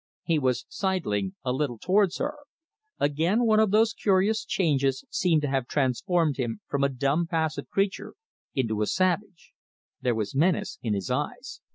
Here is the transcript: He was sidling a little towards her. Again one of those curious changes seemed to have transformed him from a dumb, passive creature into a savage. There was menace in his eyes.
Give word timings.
He 0.23 0.39
was 0.39 0.65
sidling 0.67 1.35
a 1.45 1.53
little 1.53 1.77
towards 1.77 2.17
her. 2.17 2.33
Again 2.99 3.45
one 3.45 3.59
of 3.59 3.69
those 3.69 3.93
curious 3.93 4.43
changes 4.43 5.05
seemed 5.11 5.43
to 5.43 5.47
have 5.47 5.67
transformed 5.67 6.37
him 6.37 6.59
from 6.67 6.83
a 6.83 6.89
dumb, 6.89 7.27
passive 7.27 7.69
creature 7.69 8.15
into 8.55 8.81
a 8.81 8.87
savage. 8.87 9.53
There 10.01 10.15
was 10.15 10.33
menace 10.33 10.79
in 10.81 10.95
his 10.95 11.11
eyes. 11.11 11.61